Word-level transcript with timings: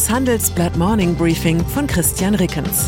Das 0.00 0.08
Handelsblatt 0.08 0.78
Morning 0.78 1.14
Briefing 1.14 1.62
von 1.62 1.86
Christian 1.86 2.34
Rickens. 2.34 2.86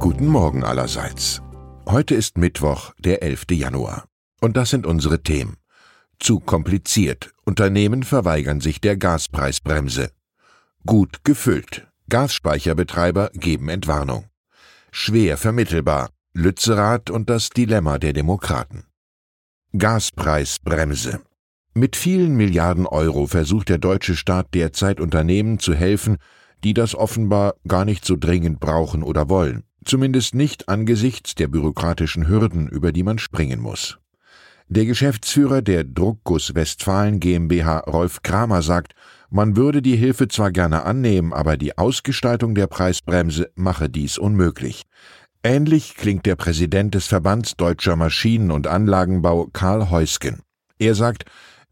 Guten 0.00 0.26
Morgen 0.26 0.64
allerseits. 0.64 1.40
Heute 1.88 2.16
ist 2.16 2.36
Mittwoch, 2.36 2.92
der 2.98 3.22
11. 3.22 3.44
Januar. 3.52 4.06
Und 4.40 4.56
das 4.56 4.70
sind 4.70 4.84
unsere 4.86 5.22
Themen. 5.22 5.56
Zu 6.18 6.40
kompliziert. 6.40 7.30
Unternehmen 7.44 8.02
verweigern 8.02 8.60
sich 8.60 8.80
der 8.80 8.96
Gaspreisbremse. 8.96 10.10
Gut 10.84 11.22
gefüllt. 11.22 11.86
Gasspeicherbetreiber 12.08 13.30
geben 13.34 13.68
Entwarnung. 13.68 14.24
Schwer 14.90 15.36
vermittelbar. 15.36 16.10
Lützerath 16.32 17.08
und 17.08 17.30
das 17.30 17.50
Dilemma 17.50 17.98
der 17.98 18.12
Demokraten. 18.14 18.87
Gaspreisbremse. 19.76 21.20
Mit 21.74 21.94
vielen 21.94 22.36
Milliarden 22.36 22.86
Euro 22.86 23.26
versucht 23.26 23.68
der 23.68 23.76
deutsche 23.76 24.16
Staat 24.16 24.54
derzeit 24.54 24.98
Unternehmen 24.98 25.58
zu 25.58 25.74
helfen, 25.74 26.16
die 26.64 26.72
das 26.72 26.94
offenbar 26.94 27.54
gar 27.68 27.84
nicht 27.84 28.06
so 28.06 28.16
dringend 28.16 28.60
brauchen 28.60 29.02
oder 29.02 29.28
wollen, 29.28 29.64
zumindest 29.84 30.34
nicht 30.34 30.70
angesichts 30.70 31.34
der 31.34 31.48
bürokratischen 31.48 32.28
Hürden, 32.28 32.66
über 32.66 32.92
die 32.92 33.02
man 33.02 33.18
springen 33.18 33.60
muss. 33.60 33.98
Der 34.70 34.86
Geschäftsführer 34.86 35.60
der 35.60 35.84
Druckguss 35.84 36.54
Westfalen 36.54 37.20
GmbH 37.20 37.80
Rolf 37.80 38.22
Kramer 38.22 38.62
sagt, 38.62 38.94
man 39.28 39.56
würde 39.56 39.82
die 39.82 39.96
Hilfe 39.96 40.28
zwar 40.28 40.50
gerne 40.50 40.84
annehmen, 40.84 41.34
aber 41.34 41.58
die 41.58 41.76
Ausgestaltung 41.76 42.54
der 42.54 42.68
Preisbremse 42.68 43.50
mache 43.54 43.90
dies 43.90 44.16
unmöglich. 44.16 44.84
Ähnlich 45.44 45.94
klingt 45.94 46.26
der 46.26 46.34
Präsident 46.34 46.94
des 46.94 47.06
Verbands 47.06 47.56
Deutscher 47.56 47.94
Maschinen- 47.94 48.50
und 48.50 48.66
Anlagenbau 48.66 49.48
Karl 49.52 49.88
Heusgen. 49.88 50.40
Er 50.80 50.96
sagt, 50.96 51.24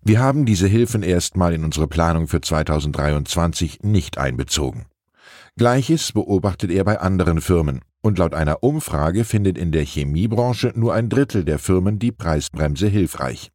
wir 0.03 0.21
haben 0.21 0.47
diese 0.47 0.69
Hilfen 0.69 1.03
erstmal 1.03 1.53
in 1.53 1.65
unsere 1.65 1.89
Planung 1.89 2.29
für 2.29 2.41
2023 2.41 3.81
nicht 3.83 4.19
einbezogen. 4.19 4.87
Gleiches 5.57 6.13
beobachtet 6.13 6.71
er 6.71 6.85
bei 6.85 7.01
anderen 7.01 7.41
Firmen, 7.41 7.81
und 8.03 8.19
laut 8.19 8.35
einer 8.35 8.63
Umfrage 8.63 9.25
findet 9.25 9.59
in 9.59 9.73
der 9.73 9.85
Chemiebranche 9.85 10.73
nur 10.77 10.95
ein 10.95 11.09
Drittel 11.09 11.45
der 11.45 11.59
Firmen 11.59 11.99
die 11.99 12.13
Preisbremse 12.13 12.87
hilfreich. 12.87 13.51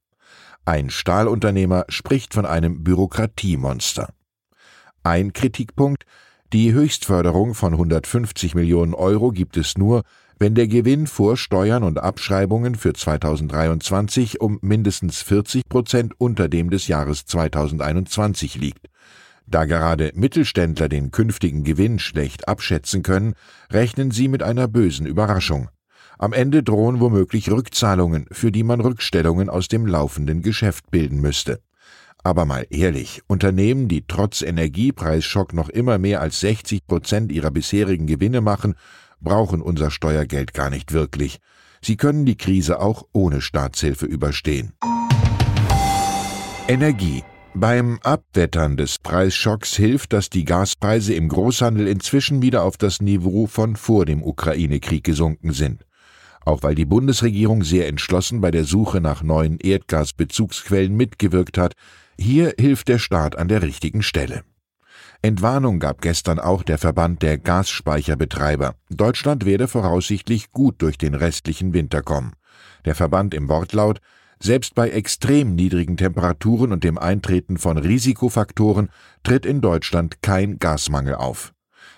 Ein 0.66 0.90
Stahlunternehmer 0.90 1.86
spricht 1.88 2.34
von 2.34 2.46
einem 2.46 2.84
Bürokratiemonster. 2.84 4.10
Ein 5.04 5.32
Kritikpunkt, 5.32 6.04
die 6.54 6.74
Höchstförderung 6.74 7.54
von 7.54 7.74
150 7.74 8.56
Millionen 8.56 8.94
Euro 8.94 9.32
gibt 9.32 9.56
es 9.56 9.78
nur, 9.78 10.04
wenn 10.38 10.54
der 10.54 10.68
Gewinn 10.68 11.08
vor 11.08 11.38
Steuern 11.38 11.84
und 11.84 11.98
Abschreibungen 11.98 12.76
für 12.76 12.94
2023 12.94 14.42
um 14.42 14.60
mindestens 14.62 15.22
40 15.22 15.70
Prozent 15.70 16.14
unter 16.18 16.50
dem 16.50 16.70
des 16.70 16.88
Jahres 16.88 17.26
2021 17.26 18.56
liegt. 18.56 18.88
Da 19.48 19.66
gerade 19.66 20.12
Mittelständler 20.14 20.90
den 20.90 21.12
künftigen 21.12 21.64
Gewinn 21.64 22.00
schlecht 22.00 22.48
abschätzen 22.48 23.02
können, 23.02 23.36
rechnen 23.72 24.12
sie 24.12 24.28
mit 24.28 24.44
einer 24.44 24.68
bösen 24.68 25.06
Überraschung. 25.06 25.70
Am 26.18 26.34
Ende 26.34 26.64
drohen 26.64 27.00
womöglich 27.00 27.50
Rückzahlungen, 27.50 28.26
für 28.32 28.52
die 28.52 28.64
man 28.64 28.82
Rückstellungen 28.82 29.50
aus 29.50 29.70
dem 29.70 29.86
laufenden 29.86 30.42
Geschäft 30.42 30.92
bilden 30.92 31.22
müsste. 31.22 31.62
Aber 32.24 32.46
mal 32.46 32.68
ehrlich, 32.70 33.22
Unternehmen, 33.28 33.88
die 33.88 34.06
trotz 34.08 34.42
Energiepreisschock 34.42 35.54
noch 35.54 35.70
immer 35.70 35.98
mehr 35.98 36.22
als 36.22 36.40
60 36.42 36.86
Prozent 36.86 37.32
ihrer 37.32 37.52
bisherigen 37.52 38.06
Gewinne 38.06 38.42
machen, 38.42 38.76
brauchen 39.22 39.62
unser 39.62 39.90
Steuergeld 39.90 40.54
gar 40.54 40.70
nicht 40.70 40.94
wirklich. 40.94 41.40
Sie 41.82 41.98
können 41.98 42.26
die 42.26 42.38
Krise 42.38 42.80
auch 42.80 43.04
ohne 43.12 43.42
Staatshilfe 43.42 44.06
überstehen. 44.06 44.74
Energie. 46.68 47.24
Beim 47.54 48.00
Abwettern 48.04 48.78
des 48.78 48.98
Preisschocks 49.00 49.76
hilft, 49.76 50.14
dass 50.14 50.30
die 50.30 50.46
Gaspreise 50.46 51.14
im 51.14 51.28
Großhandel 51.28 51.86
inzwischen 51.88 52.42
wieder 52.42 52.64
auf 52.64 52.78
das 52.78 53.02
Niveau 53.02 53.46
von 53.46 53.76
vor 53.76 54.06
dem 54.06 54.24
Ukraine-Krieg 54.24 55.04
gesunken 55.04 55.52
sind. 55.52 55.86
Auch 56.46 56.64
weil 56.64 56.76
die 56.76 56.86
Bundesregierung 56.86 57.64
sehr 57.64 57.90
entschlossen 57.90 58.40
bei 58.40 58.52
der 58.52 58.64
Suche 58.64 59.02
nach 59.02 59.22
neuen 59.22 59.58
Erdgasbezugsquellen 59.60 60.96
mitgewirkt 60.96 61.58
hat, 61.58 61.74
hier 62.22 62.54
hilft 62.58 62.88
der 62.88 63.00
Staat 63.00 63.38
an 63.38 63.48
der 63.48 63.62
richtigen 63.62 64.04
Stelle. 64.04 64.44
Entwarnung 65.24 65.80
gab 65.80 66.02
gestern 66.02 66.40
auch 66.40 66.64
der 66.64 66.78
Verband 66.78 67.22
der 67.22 67.38
Gasspeicherbetreiber. 67.38 68.76
Deutschland 68.90 69.46
werde 69.46 69.68
voraussichtlich 69.68 70.52
gut 70.52 70.82
durch 70.82 70.98
den 70.98 71.14
restlichen 71.14 71.74
Winter 71.74 72.02
kommen. 72.02 72.34
Der 72.86 72.96
Verband 72.96 73.34
im 73.34 73.50
Wortlaut 73.50 74.00
selbst 74.40 74.74
bei 74.74 74.90
extrem 74.90 75.54
niedrigen 75.56 75.98
Temperaturen 75.98 76.72
und 76.72 76.84
dem 76.84 76.98
Eintreten 76.98 77.58
von 77.58 77.78
Risikofaktoren 77.78 78.90
tritt 79.24 79.46
in 79.46 79.62
Deutschland 79.62 80.24
kein 80.24 80.58
Gasmangel 80.58 81.16
auf. 81.16 81.54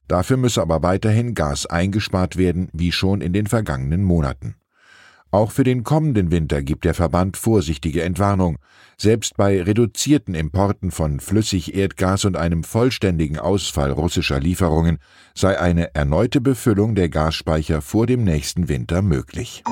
Dafür 0.09 0.35
müsse 0.35 0.61
aber 0.61 0.83
weiterhin 0.83 1.33
Gas 1.35 1.65
eingespart 1.65 2.35
werden, 2.35 2.67
wie 2.73 2.91
schon 2.91 3.21
in 3.21 3.31
den 3.31 3.47
vergangenen 3.47 4.03
Monaten. 4.03 4.55
Auch 5.33 5.49
für 5.49 5.63
den 5.63 5.83
kommenden 5.83 6.29
Winter 6.29 6.61
gibt 6.61 6.85
der 6.85 6.93
Verband 6.93 7.37
vorsichtige 7.37 8.03
Entwarnung. 8.03 8.59
Selbst 8.99 9.35
bei 9.35 9.63
reduzierten 9.63 10.35
Importen 10.35 10.91
von 10.91 11.19
Flüssigerdgas 11.19 12.25
und 12.25 12.37
einem 12.37 12.63
vollständigen 12.63 13.39
Ausfall 13.39 13.89
russischer 13.89 14.39
Lieferungen 14.39 14.99
sei 15.33 15.59
eine 15.59 15.95
erneute 15.95 16.39
Befüllung 16.39 16.93
der 16.93 17.09
Gasspeicher 17.09 17.81
vor 17.81 18.05
dem 18.05 18.23
nächsten 18.23 18.69
Winter 18.69 19.01
möglich. 19.01 19.63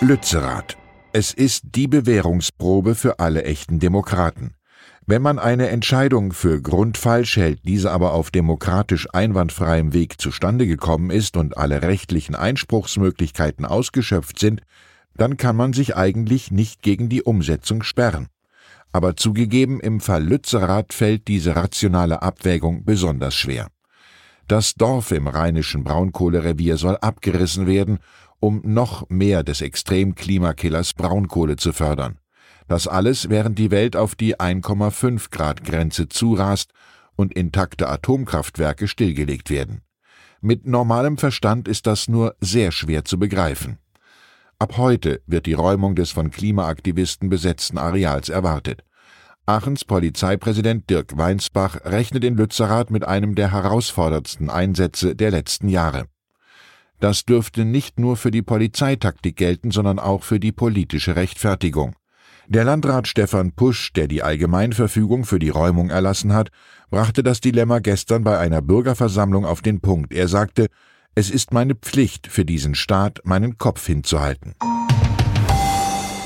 Lützerath. 0.00 0.76
Es 1.12 1.32
ist 1.32 1.62
die 1.76 1.86
Bewährungsprobe 1.86 2.96
für 2.96 3.20
alle 3.20 3.44
echten 3.44 3.78
Demokraten. 3.78 4.55
Wenn 5.08 5.22
man 5.22 5.38
eine 5.38 5.68
Entscheidung 5.68 6.32
für 6.32 6.60
grundfalsch 6.60 7.36
hält, 7.36 7.60
diese 7.64 7.92
aber 7.92 8.12
auf 8.12 8.32
demokratisch 8.32 9.06
einwandfreiem 9.12 9.92
Weg 9.92 10.20
zustande 10.20 10.66
gekommen 10.66 11.10
ist 11.10 11.36
und 11.36 11.56
alle 11.56 11.82
rechtlichen 11.82 12.34
Einspruchsmöglichkeiten 12.34 13.64
ausgeschöpft 13.64 14.40
sind, 14.40 14.62
dann 15.14 15.36
kann 15.36 15.54
man 15.54 15.72
sich 15.72 15.96
eigentlich 15.96 16.50
nicht 16.50 16.82
gegen 16.82 17.08
die 17.08 17.22
Umsetzung 17.22 17.84
sperren. 17.84 18.26
Aber 18.90 19.14
zugegeben, 19.14 19.78
im 19.78 20.00
Fall 20.00 20.24
Lützerath 20.24 20.92
fällt 20.92 21.28
diese 21.28 21.54
rationale 21.54 22.22
Abwägung 22.22 22.84
besonders 22.84 23.36
schwer. 23.36 23.68
Das 24.48 24.74
Dorf 24.74 25.12
im 25.12 25.28
rheinischen 25.28 25.84
Braunkohlerevier 25.84 26.78
soll 26.78 26.96
abgerissen 26.96 27.68
werden, 27.68 28.00
um 28.40 28.60
noch 28.64 29.08
mehr 29.08 29.44
des 29.44 29.60
Extremklimakillers 29.60 30.94
Braunkohle 30.94 31.54
zu 31.54 31.72
fördern. 31.72 32.18
Das 32.68 32.88
alles, 32.88 33.28
während 33.28 33.58
die 33.58 33.70
Welt 33.70 33.96
auf 33.96 34.14
die 34.14 34.36
1,5 34.36 35.30
Grad 35.30 35.64
Grenze 35.64 36.08
zurast 36.08 36.72
und 37.14 37.32
intakte 37.32 37.88
Atomkraftwerke 37.88 38.88
stillgelegt 38.88 39.50
werden. 39.50 39.82
Mit 40.40 40.66
normalem 40.66 41.16
Verstand 41.16 41.68
ist 41.68 41.86
das 41.86 42.08
nur 42.08 42.36
sehr 42.40 42.72
schwer 42.72 43.04
zu 43.04 43.18
begreifen. 43.18 43.78
Ab 44.58 44.76
heute 44.76 45.20
wird 45.26 45.46
die 45.46 45.52
Räumung 45.52 45.94
des 45.96 46.10
von 46.10 46.30
Klimaaktivisten 46.30 47.28
besetzten 47.28 47.78
Areals 47.78 48.28
erwartet. 48.28 48.84
Aachens 49.44 49.84
Polizeipräsident 49.84 50.90
Dirk 50.90 51.16
Weinsbach 51.16 51.84
rechnet 51.84 52.24
in 52.24 52.36
Lützerath 52.36 52.90
mit 52.90 53.04
einem 53.04 53.34
der 53.34 53.52
herausforderndsten 53.52 54.50
Einsätze 54.50 55.14
der 55.14 55.30
letzten 55.30 55.68
Jahre. 55.68 56.06
Das 56.98 57.24
dürfte 57.24 57.64
nicht 57.64 58.00
nur 58.00 58.16
für 58.16 58.30
die 58.30 58.42
Polizeitaktik 58.42 59.36
gelten, 59.36 59.70
sondern 59.70 59.98
auch 59.98 60.24
für 60.24 60.40
die 60.40 60.52
politische 60.52 61.14
Rechtfertigung. 61.14 61.94
Der 62.48 62.62
Landrat 62.62 63.08
Stefan 63.08 63.50
Pusch, 63.50 63.92
der 63.92 64.06
die 64.06 64.22
Allgemeinverfügung 64.22 65.24
für 65.24 65.40
die 65.40 65.48
Räumung 65.48 65.90
erlassen 65.90 66.32
hat, 66.32 66.50
brachte 66.90 67.24
das 67.24 67.40
Dilemma 67.40 67.80
gestern 67.80 68.22
bei 68.22 68.38
einer 68.38 68.62
Bürgerversammlung 68.62 69.44
auf 69.44 69.62
den 69.62 69.80
Punkt. 69.80 70.12
Er 70.12 70.28
sagte, 70.28 70.68
es 71.16 71.28
ist 71.28 71.52
meine 71.52 71.74
Pflicht, 71.74 72.28
für 72.28 72.44
diesen 72.44 72.76
Staat 72.76 73.20
meinen 73.24 73.58
Kopf 73.58 73.84
hinzuhalten. 73.86 74.54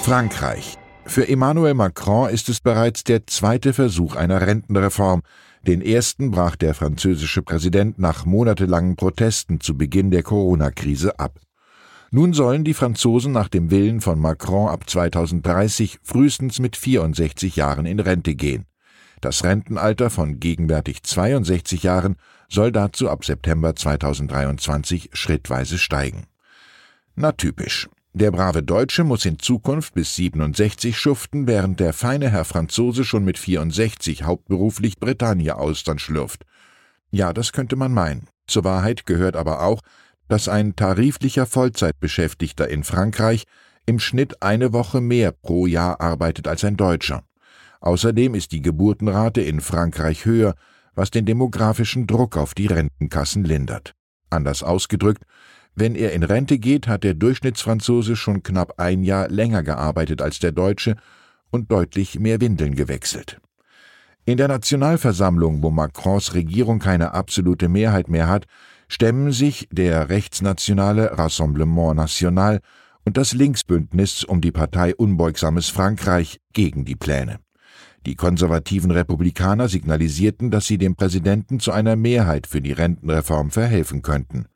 Frankreich. 0.03 0.77
Für 1.07 1.27
Emmanuel 1.27 1.75
Macron 1.75 2.29
ist 2.29 2.51
es 2.51 2.61
bereits 2.61 3.03
der 3.03 3.27
zweite 3.27 3.73
Versuch 3.73 4.15
einer 4.15 4.47
Rentenreform. 4.47 5.23
Den 5.67 5.81
ersten 5.81 6.31
brach 6.31 6.57
der 6.57 6.75
französische 6.75 7.43
Präsident 7.43 7.99
nach 7.99 8.27
monatelangen 8.27 8.97
Protesten 8.97 9.61
zu 9.61 9.77
Beginn 9.77 10.11
der 10.11 10.23
Corona-Krise 10.23 11.19
ab. 11.19 11.39
Nun 12.13 12.33
sollen 12.33 12.65
die 12.65 12.75
Franzosen 12.75 13.31
nach 13.31 13.49
dem 13.49 13.71
Willen 13.71 14.01
von 14.01 14.19
Macron 14.19 14.69
ab 14.69 14.91
2030 14.91 16.01
frühestens 16.03 16.59
mit 16.59 16.77
64 16.77 17.55
Jahren 17.55 17.87
in 17.87 18.01
Rente 18.01 18.35
gehen. 18.35 18.67
Das 19.21 19.45
Rentenalter 19.45 20.11
von 20.11 20.41
gegenwärtig 20.41 21.05
62 21.05 21.85
Jahren 21.85 22.17
soll 22.49 22.73
dazu 22.73 23.09
ab 23.09 23.25
September 23.25 23.77
2023 23.77 25.11
schrittweise 25.13 25.79
steigen. 25.79 26.25
Na 27.15 27.31
typisch. 27.31 27.89
Der 28.13 28.33
brave 28.33 28.65
Deutsche 28.65 29.05
muss 29.05 29.25
in 29.25 29.39
Zukunft 29.39 29.95
bis 29.95 30.17
67 30.17 30.99
schuften, 30.99 31.47
während 31.47 31.79
der 31.79 31.93
feine 31.93 32.29
Herr 32.29 32.45
Franzose 32.45 33.05
schon 33.05 33.25
mit 33.25 33.39
64 33.39 34.25
hauptberuflich 34.25 34.99
Bretagne-Austern 34.99 36.01
schlürft. 36.01 36.45
Ja, 37.13 37.33
das 37.33 37.53
könnte 37.53 37.77
man 37.77 37.93
meinen. 37.93 38.27
Zur 38.49 38.65
Wahrheit 38.65 39.07
gehört 39.07 39.37
aber 39.37 39.63
auch, 39.63 39.81
dass 40.31 40.49
ein 40.49 40.77
tariflicher 40.77 41.45
Vollzeitbeschäftigter 41.45 42.69
in 42.69 42.85
Frankreich 42.85 43.47
im 43.85 43.99
Schnitt 43.99 44.41
eine 44.45 44.73
Woche 44.73 45.01
mehr 45.01 45.33
pro 45.33 45.67
Jahr 45.67 46.01
arbeitet 46.01 46.47
als 46.47 46.63
ein 46.63 46.77
Deutscher. 46.77 47.25
Außerdem 47.81 48.37
ist 48.37 48.53
die 48.53 48.63
Geburtenrate 48.63 49.41
in 49.41 49.61
Frankreich 49.61 50.27
höher, 50.27 50.55
was 50.95 51.11
den 51.11 51.27
demografischen 51.27 52.07
Druck 52.07 52.37
auf 52.37 52.55
die 52.55 52.69
Rentenkassen 52.69 53.43
lindert. 53.43 53.97
Anders 54.31 54.63
ausgedrückt, 54.63 55.25
wenn 55.75 55.97
er 55.97 56.13
in 56.13 56.23
Rente 56.23 56.61
geht, 56.61 56.87
hat 56.87 57.03
der 57.03 57.15
Durchschnittsfranzose 57.15 58.15
schon 58.15 58.45
knapp 58.45 58.79
ein 58.79 59.03
Jahr 59.03 59.29
länger 59.29 59.65
gearbeitet 59.65 60.23
als 60.23 60.39
der 60.39 60.53
Deutsche 60.53 60.95
und 61.51 61.73
deutlich 61.73 62.21
mehr 62.21 62.41
Windeln 62.41 62.77
gewechselt. 62.77 63.41
In 64.27 64.37
der 64.37 64.47
Nationalversammlung, 64.47 65.61
wo 65.65 65.73
Macrons 65.73 66.35
Regierung 66.35 66.79
keine 66.79 67.15
absolute 67.15 67.69
Mehrheit 67.69 68.09
mehr 68.09 68.29
hat, 68.29 68.47
stemmen 68.91 69.31
sich 69.33 69.69
der 69.71 70.09
rechtsnationale 70.09 71.17
Rassemblement 71.17 71.97
National 71.97 72.61
und 73.05 73.17
das 73.17 73.33
Linksbündnis 73.33 74.25
um 74.25 74.41
die 74.41 74.51
Partei 74.51 74.95
Unbeugsames 74.95 75.69
Frankreich 75.69 76.41
gegen 76.53 76.85
die 76.85 76.97
Pläne. 76.97 77.39
Die 78.05 78.17
konservativen 78.17 78.91
Republikaner 78.91 79.69
signalisierten, 79.69 80.51
dass 80.51 80.67
sie 80.67 80.77
dem 80.77 80.97
Präsidenten 80.97 81.61
zu 81.61 81.71
einer 81.71 81.97
Mehrheit 81.97 82.47
für 82.47 82.61
die 82.61 82.73
Rentenreform 82.73 83.51
verhelfen 83.51 84.03
könnten. 84.03 84.47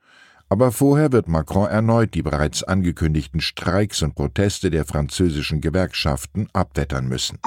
Aber 0.49 0.73
vorher 0.73 1.13
wird 1.13 1.29
Macron 1.29 1.69
erneut 1.69 2.15
die 2.15 2.23
bereits 2.23 2.63
angekündigten 2.65 3.41
Streiks 3.41 4.03
und 4.03 4.15
Proteste 4.15 4.71
der 4.71 4.85
französischen 4.85 5.61
Gewerkschaften 5.61 6.49
abwettern 6.53 7.07
müssen. 7.07 7.39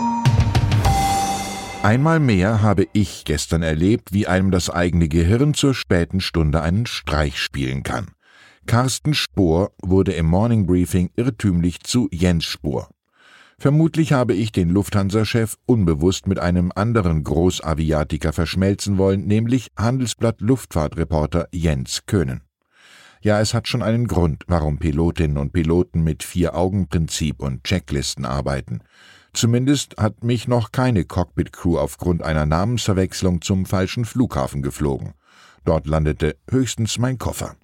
Einmal 1.84 2.20
mehr 2.20 2.62
habe 2.62 2.88
ich 2.92 3.24
gestern 3.24 3.62
erlebt, 3.64 4.12
wie 4.12 4.28
einem 4.28 4.52
das 4.52 4.70
eigene 4.70 5.08
Gehirn 5.08 5.54
zur 5.54 5.74
späten 5.74 6.20
Stunde 6.20 6.62
einen 6.62 6.86
Streich 6.86 7.40
spielen 7.40 7.84
kann. 7.84 8.08
Carsten 8.66 9.14
Spohr 9.14 9.72
wurde 9.82 10.12
im 10.14 10.26
Morning 10.26 10.66
Briefing 10.66 11.10
irrtümlich 11.16 11.80
zu 11.82 12.10
Jens 12.12 12.44
Spohr. 12.44 12.90
Vermutlich 13.60 14.12
habe 14.12 14.34
ich 14.34 14.52
den 14.52 14.70
Lufthansa-Chef 14.70 15.56
unbewusst 15.66 16.28
mit 16.28 16.40
einem 16.40 16.72
anderen 16.76 17.24
Großaviatiker 17.24 18.34
verschmelzen 18.34 18.98
wollen, 18.98 19.26
nämlich 19.26 19.72
Handelsblatt 19.78 20.42
Luftfahrtreporter 20.42 21.48
Jens 21.52 22.02
Köhnen. 22.06 22.42
Ja, 23.22 23.40
es 23.40 23.54
hat 23.54 23.68
schon 23.68 23.82
einen 23.82 24.08
Grund, 24.08 24.44
warum 24.48 24.78
Pilotinnen 24.78 25.38
und 25.38 25.54
Piloten 25.54 26.04
mit 26.04 26.24
Vier-Augen-Prinzip 26.24 27.42
und 27.42 27.64
Checklisten 27.64 28.26
arbeiten. 28.26 28.82
Zumindest 29.38 29.98
hat 29.98 30.24
mich 30.24 30.48
noch 30.48 30.72
keine 30.72 31.06
Cockpit-Crew 31.06 31.78
aufgrund 31.78 32.24
einer 32.24 32.48
Namensverwechslung 32.48 33.44
zum 33.44 33.68
falschen 33.68 34.04
Flughafen 34.04 34.64
geflogen. 34.64 35.14
Dort 35.64 35.86
landete 35.86 36.38
höchstens 36.50 36.98
mein 36.98 37.20
Koffer. 37.20 37.56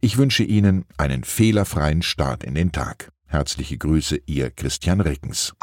Ich 0.00 0.18
wünsche 0.18 0.42
Ihnen 0.42 0.84
einen 0.96 1.22
fehlerfreien 1.22 2.02
Start 2.02 2.42
in 2.42 2.56
den 2.56 2.72
Tag. 2.72 3.12
Herzliche 3.26 3.78
Grüße, 3.78 4.18
Ihr 4.26 4.50
Christian 4.50 5.00
Rickens. 5.00 5.54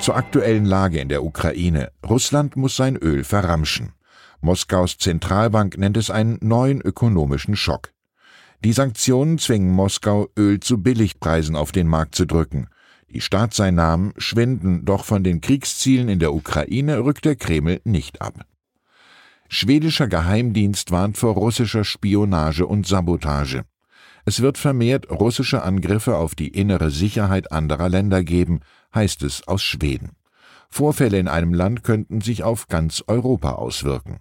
Zur 0.00 0.14
aktuellen 0.14 0.66
Lage 0.66 1.00
in 1.00 1.08
der 1.08 1.24
Ukraine. 1.24 1.90
Russland 2.08 2.54
muss 2.54 2.76
sein 2.76 2.94
Öl 2.94 3.24
verramschen. 3.24 3.92
Moskaus 4.40 4.98
Zentralbank 4.98 5.78
nennt 5.78 5.96
es 5.96 6.10
einen 6.10 6.38
neuen 6.42 6.80
ökonomischen 6.80 7.56
Schock. 7.56 7.90
Die 8.62 8.72
Sanktionen 8.72 9.38
zwingen 9.38 9.72
Moskau, 9.72 10.28
Öl 10.38 10.60
zu 10.60 10.80
Billigpreisen 10.80 11.56
auf 11.56 11.72
den 11.72 11.88
Markt 11.88 12.14
zu 12.14 12.24
drücken. 12.24 12.68
Die 13.10 13.20
Staatseinnahmen 13.20 14.12
schwinden, 14.16 14.84
doch 14.84 15.04
von 15.04 15.22
den 15.22 15.40
Kriegszielen 15.40 16.08
in 16.08 16.18
der 16.18 16.34
Ukraine 16.34 17.04
rückt 17.04 17.24
der 17.24 17.36
Kreml 17.36 17.80
nicht 17.84 18.20
ab. 18.20 18.44
Schwedischer 19.48 20.08
Geheimdienst 20.08 20.90
warnt 20.90 21.16
vor 21.16 21.34
russischer 21.34 21.84
Spionage 21.84 22.66
und 22.66 22.86
Sabotage. 22.86 23.64
Es 24.24 24.40
wird 24.40 24.58
vermehrt 24.58 25.10
russische 25.10 25.62
Angriffe 25.62 26.16
auf 26.16 26.34
die 26.34 26.48
innere 26.48 26.90
Sicherheit 26.90 27.52
anderer 27.52 27.88
Länder 27.88 28.24
geben, 28.24 28.60
heißt 28.94 29.22
es 29.22 29.46
aus 29.46 29.62
Schweden. 29.62 30.16
Vorfälle 30.70 31.18
in 31.18 31.28
einem 31.28 31.54
Land 31.54 31.84
könnten 31.84 32.20
sich 32.20 32.42
auf 32.42 32.66
ganz 32.68 33.04
Europa 33.06 33.52
auswirken. 33.52 34.18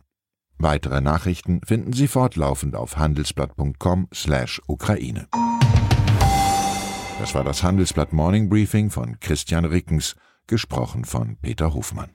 Weitere 0.59 1.01
Nachrichten 1.01 1.61
finden 1.65 1.93
Sie 1.93 2.07
fortlaufend 2.07 2.75
auf 2.75 2.97
handelsblatt.com/Ukraine. 2.97 5.27
Das 7.23 7.33
war 7.33 7.45
das 7.45 7.63
Handelsblatt 7.63 8.11
Morning 8.11 8.49
Briefing 8.49 8.89
von 8.89 9.17
Christian 9.21 9.63
Rickens, 9.63 10.17
gesprochen 10.45 11.05
von 11.05 11.37
Peter 11.37 11.73
Hofmann. 11.73 12.09